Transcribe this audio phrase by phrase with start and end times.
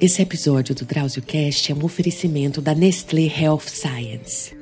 [0.00, 4.56] Esse episódio do DrauzioCast é um oferecimento da Nestlé Health Science.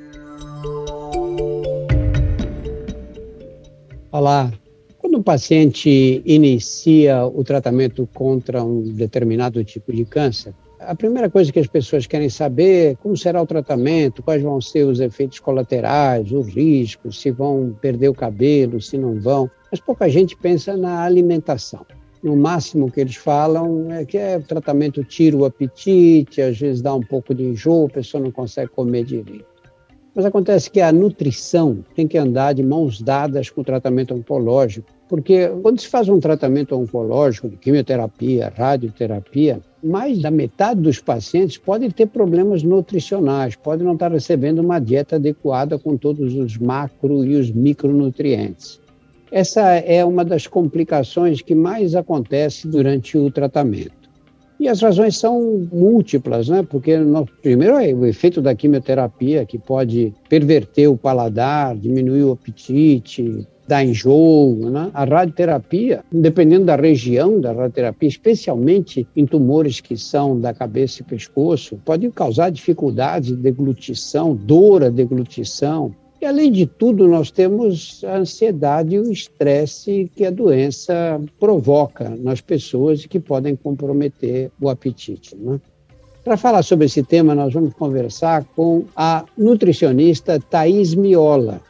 [4.11, 4.51] Olá.
[4.97, 11.53] Quando um paciente inicia o tratamento contra um determinado tipo de câncer, a primeira coisa
[11.53, 15.39] que as pessoas querem saber é como será o tratamento, quais vão ser os efeitos
[15.39, 19.49] colaterais, os riscos, se vão perder o cabelo, se não vão.
[19.71, 21.85] Mas pouca gente pensa na alimentação.
[22.21, 26.81] No máximo que eles falam é que é o tratamento tira o apetite, às vezes
[26.81, 29.45] dá um pouco de enjoo, a pessoa não consegue comer direito.
[30.13, 34.89] Mas acontece que a nutrição tem que andar de mãos dadas com o tratamento oncológico,
[35.07, 41.57] porque quando se faz um tratamento oncológico, de quimioterapia, radioterapia, mais da metade dos pacientes
[41.57, 47.23] podem ter problemas nutricionais, podem não estar recebendo uma dieta adequada com todos os macro
[47.23, 48.81] e os micronutrientes.
[49.31, 53.99] Essa é uma das complicações que mais acontece durante o tratamento.
[54.59, 56.67] E as razões são múltiplas, né?
[56.69, 62.33] Porque, no, primeiro, é o efeito da quimioterapia, que pode perverter o paladar, diminuir o
[62.33, 64.69] apetite, dar enjoo.
[64.69, 64.91] Né?
[64.93, 71.05] A radioterapia, dependendo da região da radioterapia, especialmente em tumores que são da cabeça e
[71.05, 78.03] pescoço, pode causar dificuldade de deglutição, dor à deglutição, e, além de tudo, nós temos
[78.03, 84.51] a ansiedade e o estresse que a doença provoca nas pessoas e que podem comprometer
[84.59, 85.35] o apetite.
[85.37, 85.61] Né?
[86.23, 91.61] Para falar sobre esse tema, nós vamos conversar com a nutricionista Thais Miola.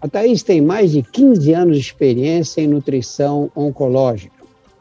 [0.00, 4.36] A Thais tem mais de 15 anos de experiência em nutrição oncológica.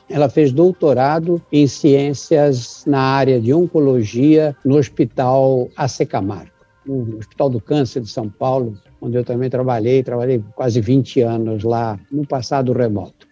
[0.10, 6.52] Ela fez doutorado em ciências na área de oncologia no Hospital AC Camargo,
[6.86, 11.64] no Hospital do Câncer de São Paulo, onde eu também trabalhei, trabalhei quase 20 anos
[11.64, 13.28] lá no passado remoto.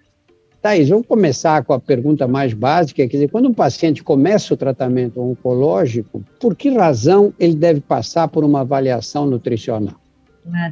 [0.62, 4.58] Thais, vamos começar com a pergunta mais básica, quer dizer, quando um paciente começa o
[4.58, 10.03] tratamento oncológico, por que razão ele deve passar por uma avaliação nutricional?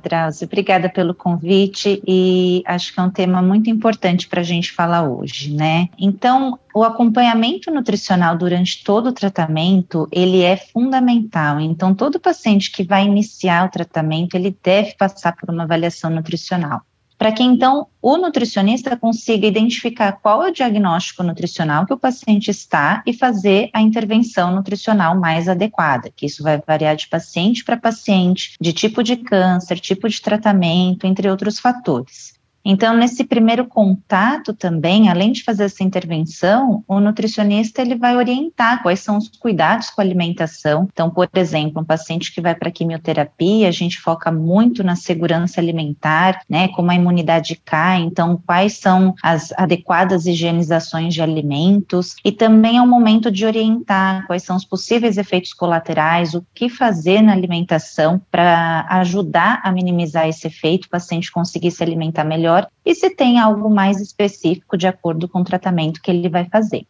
[0.03, 4.71] Drauzio, obrigada pelo convite e acho que é um tema muito importante para a gente
[4.71, 5.89] falar hoje, né?
[5.97, 11.59] Então, o acompanhamento nutricional durante todo o tratamento, ele é fundamental.
[11.59, 16.81] Então, todo paciente que vai iniciar o tratamento, ele deve passar por uma avaliação nutricional
[17.21, 22.49] para que então o nutricionista consiga identificar qual é o diagnóstico nutricional que o paciente
[22.49, 27.77] está e fazer a intervenção nutricional mais adequada, que isso vai variar de paciente para
[27.77, 32.40] paciente, de tipo de câncer, tipo de tratamento, entre outros fatores.
[32.63, 38.83] Então, nesse primeiro contato também, além de fazer essa intervenção, o nutricionista ele vai orientar
[38.83, 40.87] quais são os cuidados com a alimentação.
[40.91, 45.59] Então, por exemplo, um paciente que vai para quimioterapia, a gente foca muito na segurança
[45.59, 52.31] alimentar, né, como a imunidade cai, então quais são as adequadas higienizações de alimentos e
[52.31, 57.21] também é um momento de orientar quais são os possíveis efeitos colaterais, o que fazer
[57.21, 62.67] na alimentação para ajudar a minimizar esse efeito, o paciente conseguir se alimentar melhor melhor
[62.85, 66.85] e se tem algo mais específico de acordo com o tratamento que ele vai fazer.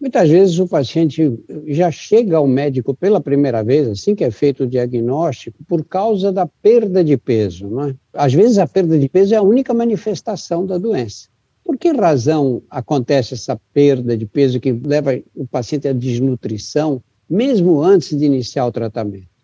[0.00, 4.62] Muitas vezes o paciente já chega ao médico pela primeira vez, assim que é feito
[4.62, 7.68] o diagnóstico, por causa da perda de peso.
[7.68, 7.94] Não é?
[8.12, 11.28] Às vezes a perda de peso é a única manifestação da doença.
[11.64, 17.82] Por que razão acontece essa perda de peso que leva o paciente à desnutrição, mesmo
[17.82, 19.37] antes de iniciar o tratamento?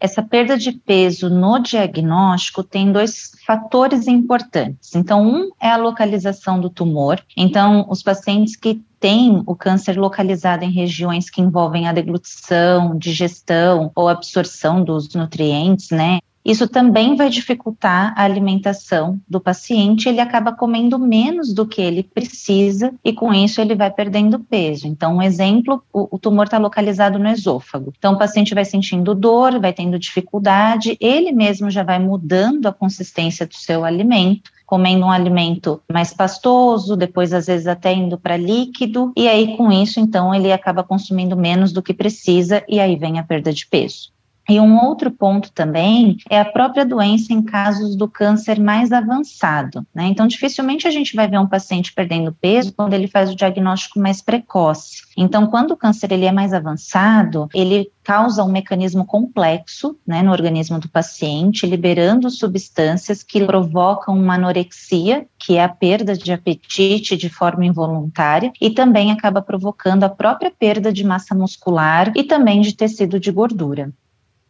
[0.00, 4.94] Essa perda de peso no diagnóstico tem dois fatores importantes.
[4.94, 7.20] Então, um é a localização do tumor.
[7.36, 13.90] Então, os pacientes que têm o câncer localizado em regiões que envolvem a deglutição, digestão
[13.94, 16.18] ou absorção dos nutrientes, né?
[16.48, 22.02] Isso também vai dificultar a alimentação do paciente, ele acaba comendo menos do que ele
[22.02, 24.86] precisa e com isso ele vai perdendo peso.
[24.86, 27.92] Então, um exemplo, o, o tumor está localizado no esôfago.
[27.98, 32.72] Então, o paciente vai sentindo dor, vai tendo dificuldade, ele mesmo já vai mudando a
[32.72, 38.36] consistência do seu alimento comendo um alimento mais pastoso, depois às vezes até indo para
[38.36, 42.94] líquido, e aí com isso então ele acaba consumindo menos do que precisa e aí
[42.94, 44.12] vem a perda de peso.
[44.48, 49.86] E um outro ponto também é a própria doença em casos do câncer mais avançado.
[49.94, 50.06] Né?
[50.06, 54.00] Então, dificilmente a gente vai ver um paciente perdendo peso quando ele faz o diagnóstico
[54.00, 55.02] mais precoce.
[55.16, 60.32] Então, quando o câncer ele é mais avançado, ele causa um mecanismo complexo né, no
[60.32, 67.18] organismo do paciente, liberando substâncias que provocam uma anorexia, que é a perda de apetite
[67.18, 72.62] de forma involuntária, e também acaba provocando a própria perda de massa muscular e também
[72.62, 73.92] de tecido de gordura.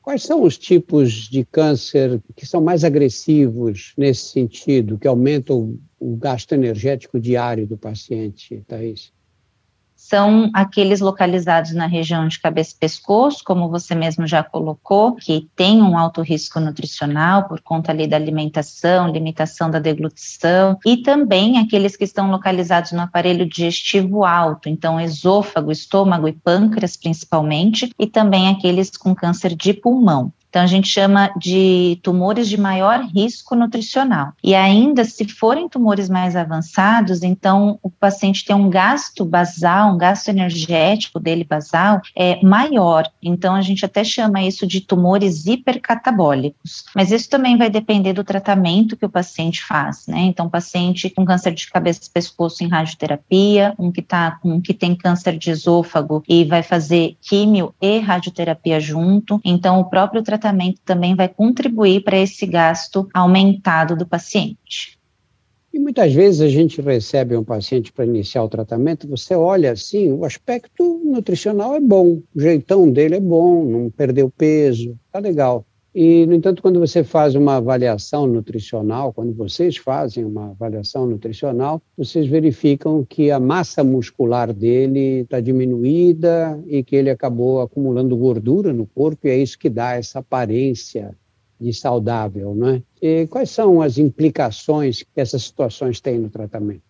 [0.09, 6.17] Quais são os tipos de câncer que são mais agressivos nesse sentido, que aumentam o
[6.17, 9.13] gasto energético diário do paciente, Thais?
[10.09, 15.49] São aqueles localizados na região de cabeça e pescoço, como você mesmo já colocou, que
[15.55, 21.59] tem um alto risco nutricional por conta ali da alimentação, limitação da deglutição, e também
[21.59, 28.07] aqueles que estão localizados no aparelho digestivo alto, então esôfago, estômago e pâncreas principalmente, e
[28.07, 30.33] também aqueles com câncer de pulmão.
[30.49, 34.33] Então, a gente chama de tumores de maior risco nutricional.
[34.43, 39.99] E ainda, se forem tumores mais avançados, então o paciente tem um gasto basal, um
[39.99, 43.09] gasto energético dele basal é maior.
[43.23, 46.85] Então, a gente até chama isso de tumores hipercatabólicos.
[46.95, 50.21] Mas isso também vai depender do tratamento que o paciente faz, né?
[50.21, 54.73] Então, paciente com câncer de cabeça e pescoço em radioterapia, um que tá com que
[54.73, 59.41] tem câncer de esôfago e vai fazer químio e radioterapia junto.
[59.45, 64.97] Então, o próprio tratamento tratamento também vai contribuir para esse gasto aumentado do paciente.
[65.73, 70.11] E muitas vezes a gente recebe um paciente para iniciar o tratamento, você olha assim,
[70.11, 75.67] o aspecto nutricional é bom, o jeitão dele é bom, não perdeu peso, tá legal.
[76.01, 81.83] E, no entanto, quando você faz uma avaliação nutricional, quando vocês fazem uma avaliação nutricional,
[81.97, 88.73] vocês verificam que a massa muscular dele está diminuída e que ele acabou acumulando gordura
[88.73, 91.17] no corpo, e é isso que dá essa aparência
[91.61, 92.83] de saudável, não é?
[93.03, 96.88] E quais são as implicações que essas situações têm no tratamento?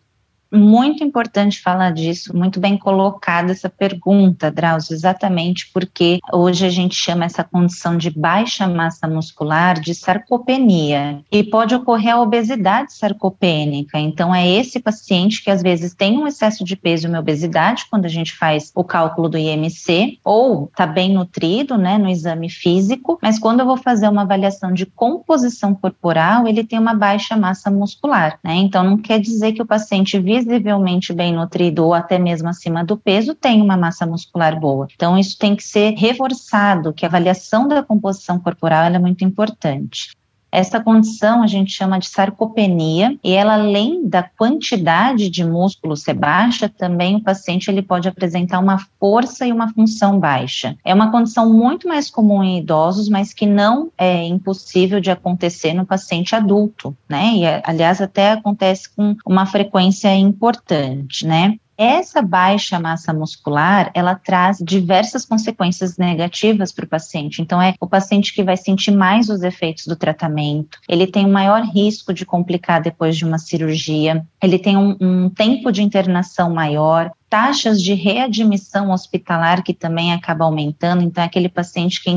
[0.51, 6.95] Muito importante falar disso, muito bem colocada essa pergunta, Drauzio, exatamente porque hoje a gente
[6.95, 13.99] chama essa condição de baixa massa muscular de sarcopenia e pode ocorrer a obesidade sarcopênica.
[13.99, 17.85] Então, é esse paciente que às vezes tem um excesso de peso e uma obesidade
[17.91, 22.49] quando a gente faz o cálculo do IMC, ou está bem nutrido, né, no exame
[22.49, 27.37] físico, mas quando eu vou fazer uma avaliação de composição corporal, ele tem uma baixa
[27.37, 28.55] massa muscular, né?
[28.55, 32.85] Então, não quer dizer que o paciente vive visivelmente bem nutrido ou até mesmo acima
[32.85, 34.87] do peso tem uma massa muscular boa.
[34.95, 40.18] Então, isso tem que ser reforçado, que a avaliação da composição corporal é muito importante.
[40.51, 46.15] Essa condição a gente chama de sarcopenia e ela além da quantidade de músculo ser
[46.15, 50.77] baixa, também o paciente ele pode apresentar uma força e uma função baixa.
[50.85, 55.75] É uma condição muito mais comum em idosos, mas que não é impossível de acontecer
[55.75, 57.35] no paciente adulto, né?
[57.35, 61.59] E aliás até acontece com uma frequência importante, né?
[61.79, 67.41] Essa baixa massa muscular, ela traz diversas consequências negativas para o paciente.
[67.41, 71.31] Então, é o paciente que vai sentir mais os efeitos do tratamento, ele tem um
[71.31, 76.53] maior risco de complicar depois de uma cirurgia, ele tem um, um tempo de internação
[76.53, 81.03] maior, taxas de readmissão hospitalar que também acaba aumentando.
[81.03, 82.11] Então, é aquele paciente que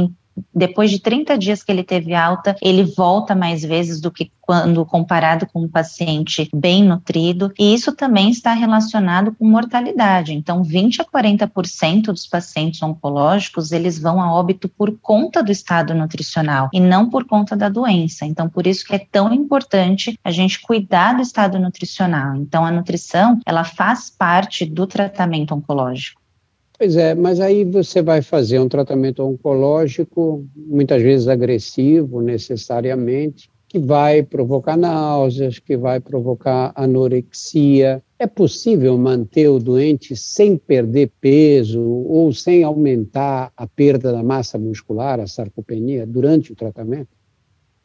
[0.54, 4.86] depois de 30 dias que ele teve alta, ele volta mais vezes do que quando
[4.86, 10.34] comparado com um paciente bem nutrido, e isso também está relacionado com mortalidade.
[10.34, 15.94] Então, 20 a 40% dos pacientes oncológicos, eles vão a óbito por conta do estado
[15.94, 18.26] nutricional e não por conta da doença.
[18.26, 22.36] Então, por isso que é tão importante a gente cuidar do estado nutricional.
[22.36, 26.21] Então, a nutrição, ela faz parte do tratamento oncológico.
[26.82, 33.78] Pois é, mas aí você vai fazer um tratamento oncológico, muitas vezes agressivo, necessariamente, que
[33.78, 38.02] vai provocar náuseas, que vai provocar anorexia.
[38.18, 44.58] É possível manter o doente sem perder peso ou sem aumentar a perda da massa
[44.58, 47.10] muscular, a sarcopenia, durante o tratamento?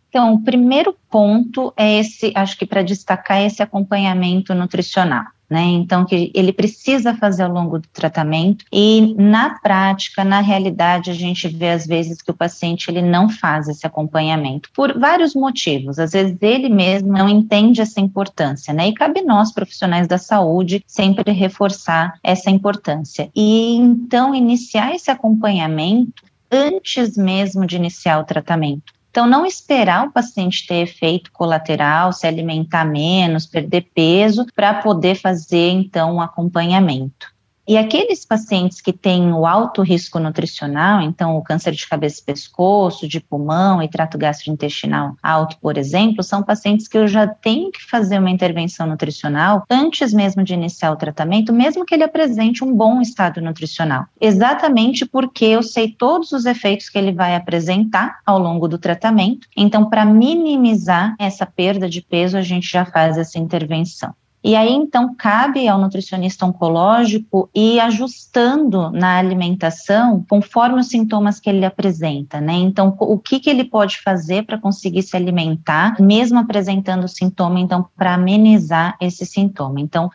[0.09, 5.62] Então, o primeiro ponto é esse, acho que para destacar esse acompanhamento nutricional né?
[5.62, 11.15] Então, que ele precisa fazer ao longo do tratamento e na prática, na realidade, a
[11.15, 15.99] gente vê às vezes que o paciente ele não faz esse acompanhamento por vários motivos.
[15.99, 18.88] Às vezes ele mesmo não entende essa importância, né?
[18.88, 23.31] E cabe nós, profissionais da saúde, sempre reforçar essa importância.
[23.35, 28.96] E então iniciar esse acompanhamento antes mesmo de iniciar o tratamento.
[29.16, 35.14] Então, não esperar o paciente ter efeito colateral, se alimentar menos, perder peso, para poder
[35.14, 37.35] fazer, então, um acompanhamento.
[37.68, 42.25] E aqueles pacientes que têm o alto risco nutricional, então o câncer de cabeça e
[42.25, 47.73] pescoço, de pulmão e trato gastrointestinal alto, por exemplo, são pacientes que eu já tenho
[47.73, 52.62] que fazer uma intervenção nutricional antes mesmo de iniciar o tratamento, mesmo que ele apresente
[52.62, 54.06] um bom estado nutricional.
[54.20, 59.49] Exatamente porque eu sei todos os efeitos que ele vai apresentar ao longo do tratamento.
[59.56, 64.14] Então, para minimizar essa perda de peso, a gente já faz essa intervenção.
[64.47, 71.50] E aí, então, cabe ao nutricionista oncológico ir ajustando na alimentação conforme os sintomas que
[71.50, 72.53] ele apresenta, né?
[72.53, 77.88] Então, o que, que ele pode fazer para conseguir se alimentar, mesmo apresentando sintoma, então,
[77.97, 79.81] para amenizar esse sintoma.
[79.81, 80.09] Então,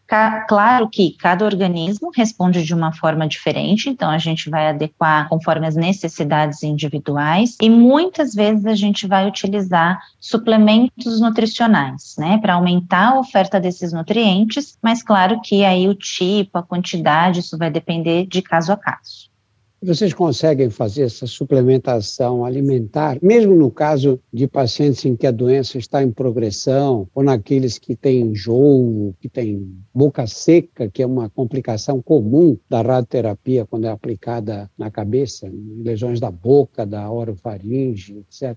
[0.47, 5.67] claro que cada organismo responde de uma forma diferente, então a gente vai adequar conforme
[5.67, 13.09] as necessidades individuais e muitas vezes a gente vai utilizar suplementos nutricionais, né, para aumentar
[13.09, 13.91] a oferta desses
[14.81, 19.31] mas claro que aí o tipo, a quantidade, isso vai depender de caso a caso.
[19.83, 25.79] Vocês conseguem fazer essa suplementação alimentar, mesmo no caso de pacientes em que a doença
[25.79, 31.31] está em progressão, ou naqueles que têm enjoo, que têm boca seca, que é uma
[31.31, 35.51] complicação comum da radioterapia quando é aplicada na cabeça,
[35.83, 38.55] lesões da boca, da orofaringe, etc.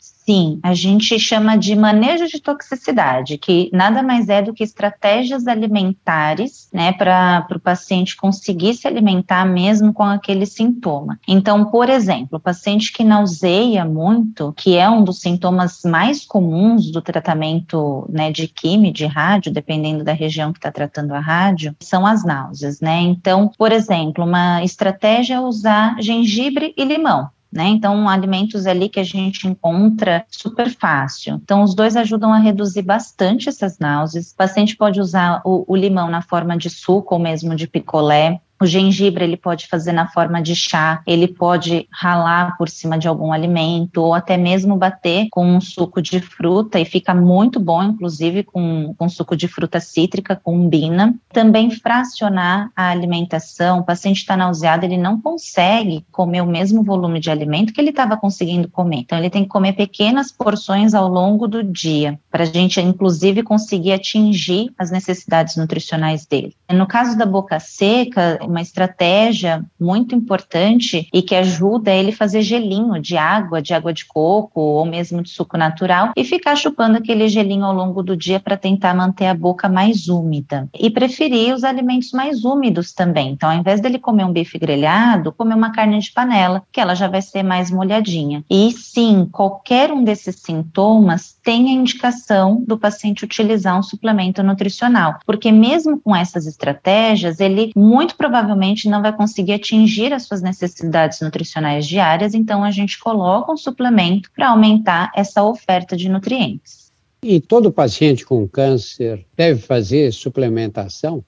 [0.00, 5.46] Sim, a gente chama de manejo de toxicidade, que nada mais é do que estratégias
[5.46, 11.18] alimentares, né, para o paciente conseguir se alimentar mesmo com aquele sintoma.
[11.28, 16.90] Então, por exemplo, o paciente que nauseia muito, que é um dos sintomas mais comuns
[16.90, 21.76] do tratamento, né, de quimio, de rádio, dependendo da região que está tratando a rádio,
[21.80, 23.00] são as náuseas, né?
[23.00, 27.28] Então, por exemplo, uma estratégia é usar gengibre e limão.
[27.52, 27.68] Né?
[27.68, 31.40] Então, alimentos ali que a gente encontra super fácil.
[31.42, 34.30] Então, os dois ajudam a reduzir bastante essas náuseas.
[34.30, 38.40] O paciente pode usar o, o limão na forma de suco ou mesmo de picolé.
[38.60, 43.08] O gengibre ele pode fazer na forma de chá, ele pode ralar por cima de
[43.08, 47.82] algum alimento ou até mesmo bater com um suco de fruta e fica muito bom,
[47.82, 51.14] inclusive com, com suco de fruta cítrica, combina.
[51.32, 53.78] Também fracionar a alimentação.
[53.78, 57.90] O paciente está nauseado, ele não consegue comer o mesmo volume de alimento que ele
[57.90, 58.98] estava conseguindo comer.
[58.98, 63.42] Então ele tem que comer pequenas porções ao longo do dia para a gente, inclusive,
[63.42, 66.54] conseguir atingir as necessidades nutricionais dele.
[66.70, 73.00] No caso da boca seca, uma estratégia muito importante e que ajuda ele fazer gelinho
[73.00, 77.28] de água, de água de coco ou mesmo de suco natural e ficar chupando aquele
[77.28, 80.68] gelinho ao longo do dia para tentar manter a boca mais úmida.
[80.78, 83.30] E preferir os alimentos mais úmidos também.
[83.30, 86.94] Então, ao invés dele comer um bife grelhado, comer uma carne de panela, que ela
[86.94, 88.44] já vai ser mais molhadinha.
[88.50, 95.18] E sim, qualquer um desses sintomas tem a indicação do paciente utilizar um suplemento nutricional,
[95.24, 100.40] porque mesmo com essas estratégias, ele muito provavelmente provavelmente não vai conseguir atingir as suas
[100.40, 106.90] necessidades nutricionais diárias, então a gente coloca um suplemento para aumentar essa oferta de nutrientes.
[107.22, 111.22] E todo paciente com câncer deve fazer suplementação?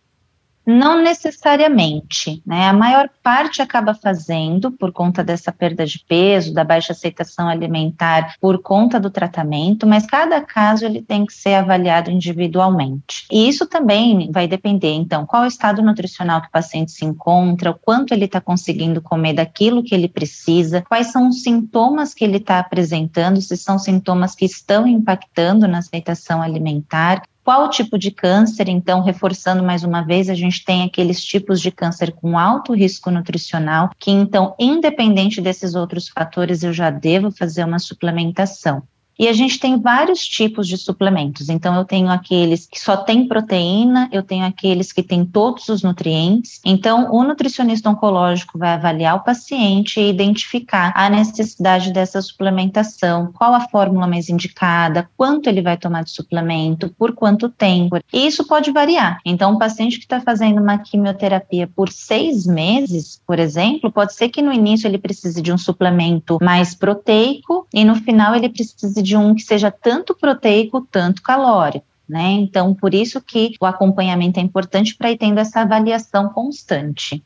[0.65, 2.69] Não necessariamente, né?
[2.69, 8.37] A maior parte acaba fazendo por conta dessa perda de peso, da baixa aceitação alimentar,
[8.41, 13.27] por conta do tratamento, mas cada caso ele tem que ser avaliado individualmente.
[13.31, 17.71] E isso também vai depender, então, qual o estado nutricional que o paciente se encontra,
[17.73, 22.25] o quanto ele está conseguindo comer daquilo que ele precisa, quais são os sintomas que
[22.25, 28.11] ele está apresentando, se são sintomas que estão impactando na aceitação alimentar, qual tipo de
[28.11, 28.69] câncer?
[28.69, 33.11] Então, reforçando mais uma vez, a gente tem aqueles tipos de câncer com alto risco
[33.11, 38.83] nutricional, que então, independente desses outros fatores, eu já devo fazer uma suplementação.
[39.19, 41.49] E a gente tem vários tipos de suplementos.
[41.49, 45.83] Então, eu tenho aqueles que só têm proteína, eu tenho aqueles que têm todos os
[45.83, 46.61] nutrientes.
[46.65, 53.55] Então, o nutricionista oncológico vai avaliar o paciente e identificar a necessidade dessa suplementação, qual
[53.55, 57.99] a fórmula mais indicada, quanto ele vai tomar de suplemento, por quanto tempo.
[58.13, 59.19] E isso pode variar.
[59.25, 64.29] Então, um paciente que está fazendo uma quimioterapia por seis meses, por exemplo, pode ser
[64.29, 69.02] que no início ele precise de um suplemento mais proteico e no final ele precise
[69.03, 71.87] de um que seja tanto proteico, tanto calórico.
[72.09, 72.33] Né?
[72.33, 77.23] Então, por isso que o acompanhamento é importante para ir tendo essa avaliação constante.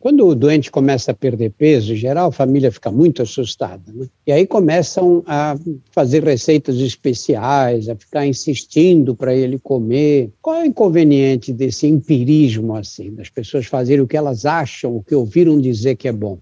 [0.00, 3.92] Quando o doente começa a perder peso, em geral, a família fica muito assustada.
[3.92, 4.06] Né?
[4.26, 5.54] E aí começam a
[5.90, 10.32] fazer receitas especiais, a ficar insistindo para ele comer.
[10.40, 15.02] Qual é o inconveniente desse empirismo, assim, das pessoas fazerem o que elas acham, o
[15.02, 16.38] que ouviram dizer que é bom?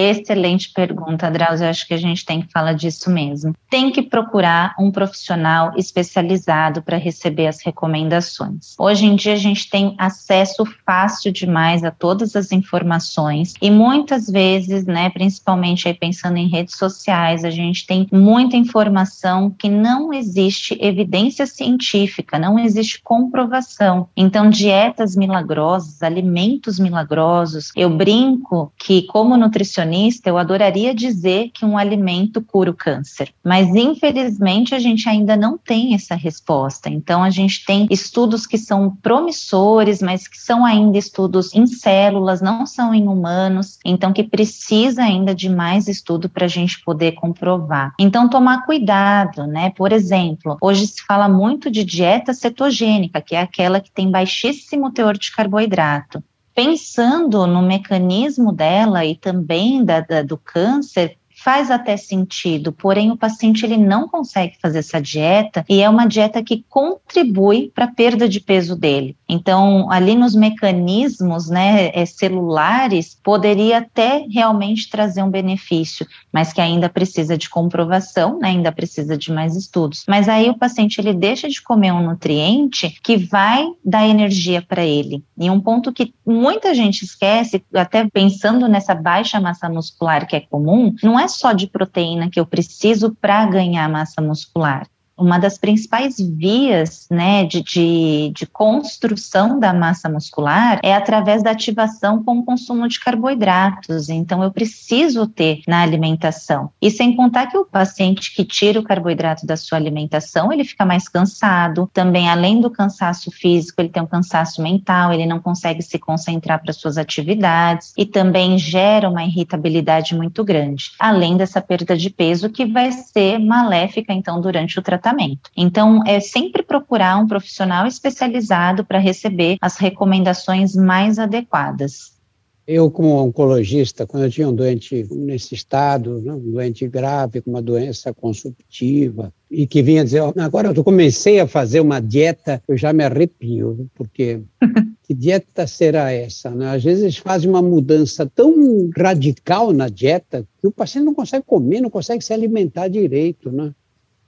[0.00, 1.66] Excelente pergunta, Drauzio.
[1.66, 3.52] Eu acho que a gente tem que falar disso mesmo.
[3.68, 8.76] Tem que procurar um profissional especializado para receber as recomendações.
[8.78, 14.30] Hoje em dia a gente tem acesso fácil demais a todas as informações e muitas
[14.30, 20.12] vezes, né, principalmente aí pensando em redes sociais, a gente tem muita informação que não
[20.12, 24.08] existe evidência científica, não existe comprovação.
[24.16, 31.64] Então, dietas milagrosas, alimentos milagrosos, eu brinco que como nutricionista nutricionista, eu adoraria dizer que
[31.64, 36.88] um alimento cura o câncer, mas infelizmente a gente ainda não tem essa resposta.
[36.88, 42.40] Então a gente tem estudos que são promissores, mas que são ainda estudos em células,
[42.40, 47.12] não são em humanos, então que precisa ainda de mais estudo para a gente poder
[47.12, 47.94] comprovar.
[47.98, 49.70] Então tomar cuidado, né?
[49.70, 54.92] Por exemplo, hoje se fala muito de dieta cetogênica, que é aquela que tem baixíssimo
[54.92, 56.22] teor de carboidrato
[56.58, 61.16] pensando no mecanismo dela e também da, da, do câncer,
[61.48, 66.04] faz até sentido, porém o paciente ele não consegue fazer essa dieta e é uma
[66.04, 69.16] dieta que contribui para a perda de peso dele.
[69.26, 76.60] Então, ali nos mecanismos né, é, celulares, poderia até realmente trazer um benefício, mas que
[76.60, 80.04] ainda precisa de comprovação, né, ainda precisa de mais estudos.
[80.06, 84.84] Mas aí o paciente ele deixa de comer um nutriente que vai dar energia para
[84.84, 85.24] ele.
[85.38, 90.40] E um ponto que muita gente esquece, até pensando nessa baixa massa muscular que é
[90.40, 94.88] comum, não é só de proteína que eu preciso para ganhar massa muscular
[95.18, 101.50] uma das principais vias né, de, de, de, construção da massa muscular é através da
[101.50, 104.08] ativação com o consumo de carboidratos.
[104.08, 106.70] Então, eu preciso ter na alimentação.
[106.80, 110.86] E sem contar que o paciente que tira o carboidrato da sua alimentação, ele fica
[110.86, 111.90] mais cansado.
[111.92, 116.62] Também, além do cansaço físico, ele tem um cansaço mental, ele não consegue se concentrar
[116.62, 120.92] para suas atividades e também gera uma irritabilidade muito grande.
[120.98, 125.50] Além dessa perda de peso que vai ser maléfica, então, durante o tratamento tratamento.
[125.56, 132.18] Então, é sempre procurar um profissional especializado para receber as recomendações mais adequadas.
[132.66, 137.48] Eu, como oncologista, quando eu tinha um doente nesse estado, né, um doente grave, com
[137.48, 142.76] uma doença consumptiva, e que vinha dizer, agora eu comecei a fazer uma dieta, eu
[142.76, 144.42] já me arrepio, porque
[145.02, 146.50] que dieta será essa?
[146.50, 146.68] Né?
[146.68, 148.52] Às vezes fazem uma mudança tão
[148.94, 153.72] radical na dieta que o paciente não consegue comer, não consegue se alimentar direito, né?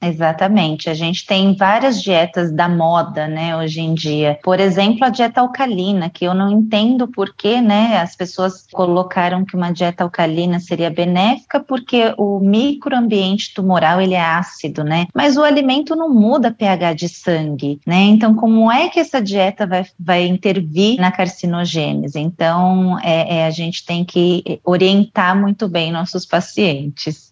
[0.03, 0.89] Exatamente.
[0.89, 4.39] A gente tem várias dietas da moda, né, hoje em dia.
[4.43, 9.45] Por exemplo, a dieta alcalina, que eu não entendo por que, né, as pessoas colocaram
[9.45, 15.07] que uma dieta alcalina seria benéfica porque o microambiente tumoral ele é ácido, né?
[15.15, 18.01] Mas o alimento não muda pH de sangue, né?
[18.05, 22.19] Então, como é que essa dieta vai, vai intervir na carcinogênese?
[22.19, 27.30] Então, é, é a gente tem que orientar muito bem nossos pacientes.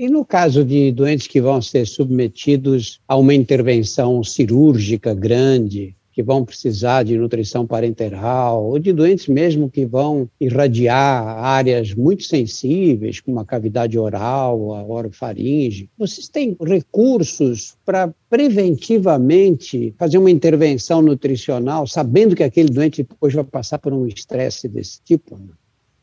[0.00, 6.22] E no caso de doentes que vão ser submetidos a uma intervenção cirúrgica grande, que
[6.22, 13.20] vão precisar de nutrição parenteral, ou de doentes mesmo que vão irradiar áreas muito sensíveis,
[13.20, 21.86] como a cavidade oral, a orofaringe, vocês têm recursos para preventivamente fazer uma intervenção nutricional,
[21.86, 25.36] sabendo que aquele doente depois vai passar por um estresse desse tipo?
[25.36, 25.52] Né?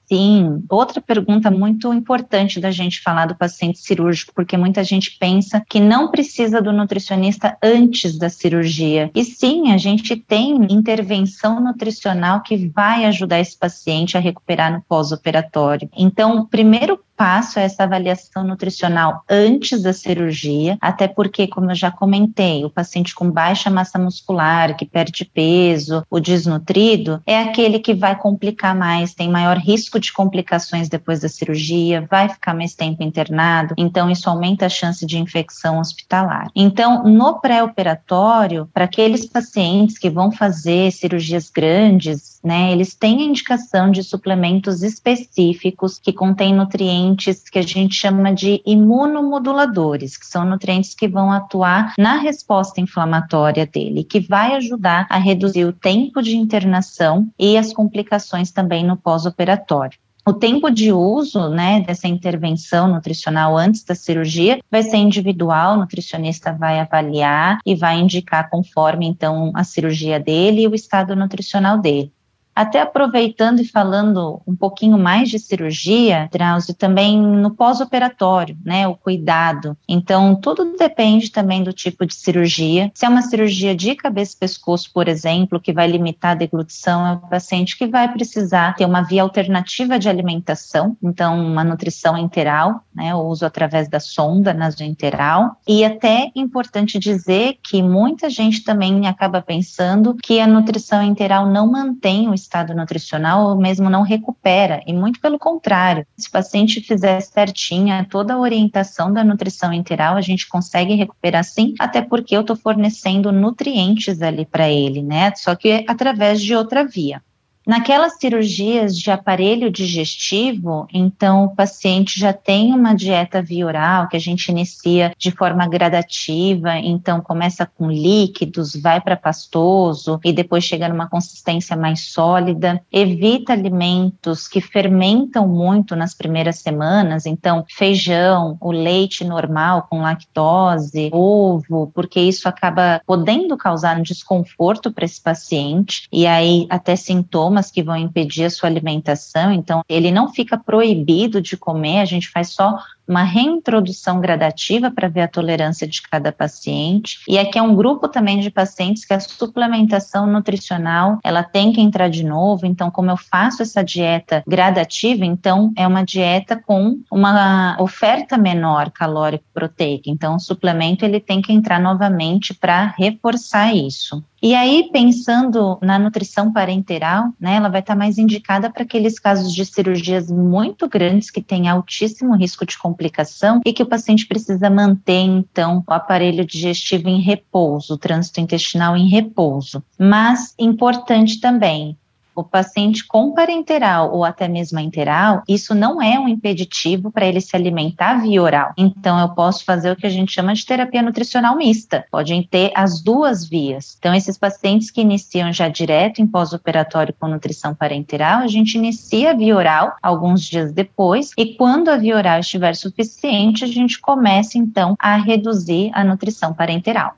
[0.10, 5.62] Sim, outra pergunta muito importante da gente falar do paciente cirúrgico, porque muita gente pensa
[5.68, 9.12] que não precisa do nutricionista antes da cirurgia.
[9.14, 14.82] E sim, a gente tem intervenção nutricional que vai ajudar esse paciente a recuperar no
[14.82, 15.90] pós-operatório.
[15.94, 21.90] Então, o primeiro passo essa avaliação nutricional antes da cirurgia, até porque, como eu já
[21.90, 27.96] comentei, o paciente com baixa massa muscular, que perde peso, o desnutrido, é aquele que
[27.96, 33.02] vai complicar mais, tem maior risco de complicações depois da cirurgia, vai ficar mais tempo
[33.02, 36.50] internado, então isso aumenta a chance de infecção hospitalar.
[36.56, 43.26] Então, no pré-operatório, para aqueles pacientes que vão fazer cirurgias grandes, né, eles têm a
[43.26, 50.46] indicação de suplementos específicos que contêm nutrientes que a gente chama de imunomoduladores, que são
[50.46, 56.22] nutrientes que vão atuar na resposta inflamatória dele, que vai ajudar a reduzir o tempo
[56.22, 59.98] de internação e as complicações também no pós-operatório.
[60.28, 65.78] O tempo de uso né, dessa intervenção nutricional antes da cirurgia vai ser individual, o
[65.78, 71.78] nutricionista vai avaliar e vai indicar conforme então a cirurgia dele e o estado nutricional
[71.78, 72.12] dele.
[72.58, 78.96] Até aproveitando e falando um pouquinho mais de cirurgia, Drauzio, também no pós-operatório, né, o
[78.96, 79.78] cuidado.
[79.88, 82.92] Então, tudo depende também do tipo de cirurgia.
[82.96, 87.06] Se é uma cirurgia de cabeça e pescoço, por exemplo, que vai limitar a deglutição,
[87.06, 92.18] é o paciente que vai precisar ter uma via alternativa de alimentação, então uma nutrição
[92.18, 95.58] enteral, né, o uso através da sonda nasoenteral.
[95.68, 101.72] E até importante dizer que muita gente também acaba pensando que a nutrição enteral não
[101.72, 106.06] mantém o estado nutricional mesmo não recupera, e muito pelo contrário.
[106.18, 111.44] Se o paciente fizer certinha toda a orientação da nutrição integral, a gente consegue recuperar
[111.44, 115.34] sim, até porque eu estou fornecendo nutrientes ali para ele, né?
[115.36, 117.22] Só que através de outra via.
[117.68, 124.16] Naquelas cirurgias de aparelho digestivo, então o paciente já tem uma dieta via oral que
[124.16, 130.64] a gente inicia de forma gradativa, então começa com líquidos, vai para pastoso e depois
[130.64, 132.82] chega numa consistência mais sólida.
[132.90, 141.10] Evita alimentos que fermentam muito nas primeiras semanas, então feijão, o leite normal com lactose,
[141.12, 147.57] ovo, porque isso acaba podendo causar um desconforto para esse paciente e aí até sintomas
[147.58, 152.06] sintomas que vão impedir a sua alimentação, então ele não fica proibido de comer, a
[152.06, 157.20] gente faz só uma reintrodução gradativa para ver a tolerância de cada paciente.
[157.28, 161.82] E aqui é um grupo também de pacientes que a suplementação nutricional, ela tem que
[161.82, 162.66] entrar de novo.
[162.66, 168.92] Então, como eu faço essa dieta gradativa, então é uma dieta com uma oferta menor
[168.92, 170.10] calórico-proteica.
[170.10, 174.24] Então, o suplemento ele tem que entrar novamente para reforçar isso.
[174.42, 179.54] E aí, pensando na nutrição parenteral, né, ela vai estar mais indicada para aqueles casos
[179.54, 184.70] de cirurgias muito grandes que têm altíssimo risco de complicação e que o paciente precisa
[184.70, 189.84] manter, então, o aparelho digestivo em repouso, o trânsito intestinal em repouso.
[190.00, 191.96] Mas importante também,
[192.42, 197.42] o paciente com parenteral ou até mesmo enteral, isso não é um impeditivo para ele
[197.42, 198.74] se alimentar via oral.
[198.78, 202.06] Então, eu posso fazer o que a gente chama de terapia nutricional mista.
[202.12, 203.96] Podem ter as duas vias.
[203.98, 209.36] Então, esses pacientes que iniciam já direto em pós-operatório com nutrição parenteral, a gente inicia
[209.36, 214.58] via oral alguns dias depois e quando a via oral estiver suficiente, a gente começa
[214.58, 217.16] então a reduzir a nutrição parenteral.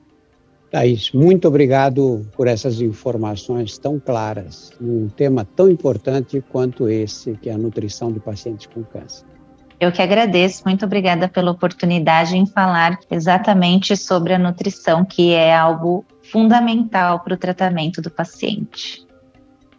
[0.70, 7.50] Thaís, muito obrigado por essas informações tão claras, num tema tão importante quanto esse, que
[7.50, 9.26] é a nutrição de pacientes com câncer.
[9.80, 15.56] Eu que agradeço, muito obrigada pela oportunidade em falar exatamente sobre a nutrição, que é
[15.56, 19.04] algo fundamental para o tratamento do paciente.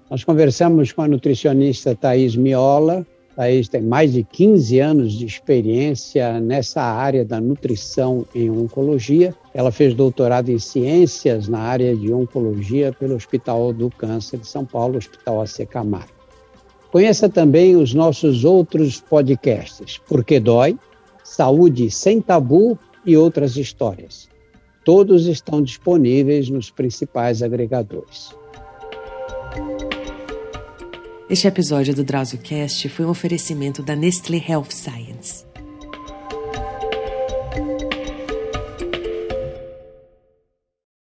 [0.10, 3.06] Nós conversamos com a nutricionista Thais Miola,
[3.42, 9.34] Thaís tem mais de 15 anos de experiência nessa área da nutrição em oncologia.
[9.52, 14.64] Ela fez doutorado em ciências na área de oncologia pelo Hospital do Câncer de São
[14.64, 16.14] Paulo, Hospital AC Camargo.
[16.92, 20.78] Conheça também os nossos outros podcasts, Porque Dói,
[21.24, 24.30] Saúde Sem Tabu e outras histórias.
[24.86, 28.36] Todos estão disponíveis nos principais agregadores.
[31.32, 35.46] Este episódio do DrauzioCast foi um oferecimento da Nestlé Health Science.